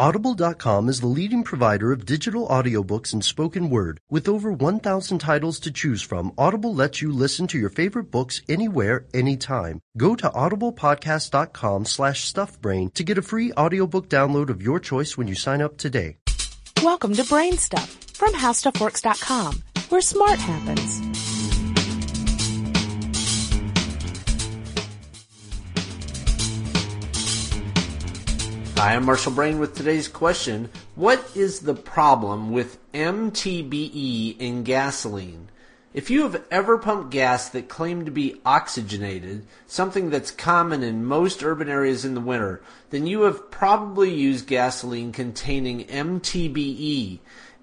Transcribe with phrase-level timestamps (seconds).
[0.00, 4.00] Audible.com is the leading provider of digital audiobooks and spoken word.
[4.08, 8.40] With over 1,000 titles to choose from, Audible lets you listen to your favorite books
[8.48, 9.80] anywhere, anytime.
[9.98, 15.28] Go to audiblepodcast.com slash stuffbrain to get a free audiobook download of your choice when
[15.28, 16.16] you sign up today.
[16.82, 21.29] Welcome to Brain Stuff from HowStuffWorks.com, where smart happens.
[28.80, 30.70] Hi, I'm Marshall Brain with today's question.
[30.94, 35.50] What is the problem with MTBE in gasoline?
[35.92, 41.04] If you have ever pumped gas that claimed to be oxygenated, something that's common in
[41.04, 47.18] most urban areas in the winter, then you have probably used gasoline containing MTBE.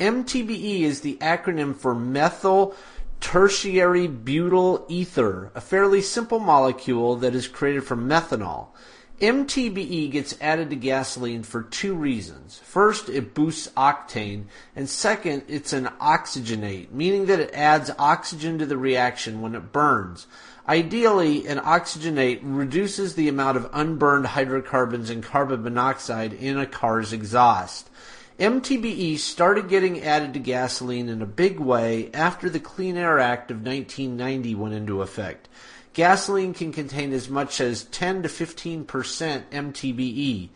[0.00, 2.74] MTBE is the acronym for methyl
[3.20, 8.68] tertiary butyl ether, a fairly simple molecule that is created from methanol.
[9.22, 12.60] MTBE gets added to gasoline for two reasons.
[12.64, 18.66] First, it boosts octane, and second, it's an oxygenate, meaning that it adds oxygen to
[18.66, 20.26] the reaction when it burns.
[20.68, 27.12] Ideally, an oxygenate reduces the amount of unburned hydrocarbons and carbon monoxide in a car's
[27.12, 27.88] exhaust.
[28.40, 33.52] MTBE started getting added to gasoline in a big way after the Clean Air Act
[33.52, 35.48] of 1990 went into effect.
[35.94, 40.48] Gasoline can contain as much as 10 to 15% MTBE.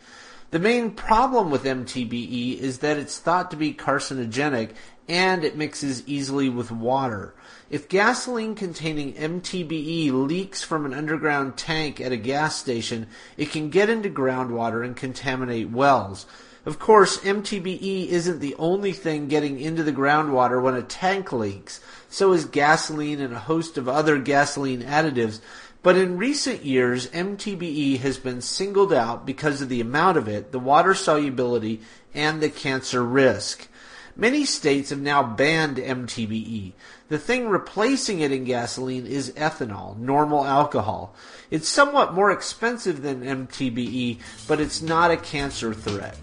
[0.49, 4.71] The main problem with MTBE is that it's thought to be carcinogenic
[5.09, 7.33] and it mixes easily with water.
[7.69, 13.69] If gasoline containing MTBE leaks from an underground tank at a gas station, it can
[13.69, 16.25] get into groundwater and contaminate wells.
[16.67, 21.79] Of course, MTBE isn't the only thing getting into the groundwater when a tank leaks.
[22.09, 25.39] So is gasoline and a host of other gasoline additives.
[25.81, 30.51] But in recent years, MTBE has been singled out because of the amount of it,
[30.51, 31.79] the water solubility,
[32.13, 33.69] and the cancer risk.
[34.17, 36.73] Many states have now banned MTBE.
[37.07, 41.13] The thing replacing it in gasoline is ethanol, normal alcohol.
[41.51, 44.17] It's somewhat more expensive than MTBE,
[44.47, 46.17] but it's not a cancer threat.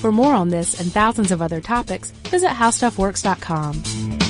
[0.00, 4.23] For more on this and thousands of other topics, visit HowStuffWorks.com.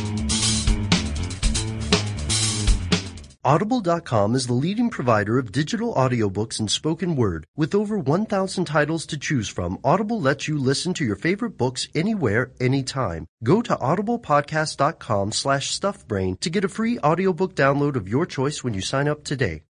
[3.44, 7.46] Audible.com is the leading provider of digital audiobooks and spoken word.
[7.54, 11.86] With over 1,000 titles to choose from, Audible lets you listen to your favorite books
[11.94, 13.26] anywhere, anytime.
[13.42, 18.72] Go to audiblepodcast.com slash stuffbrain to get a free audiobook download of your choice when
[18.72, 19.64] you sign up today.